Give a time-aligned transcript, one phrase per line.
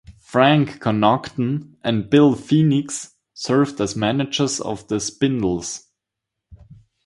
[0.17, 5.89] Frank Connaughton and Bill Phoenix served as managers of the Spindles.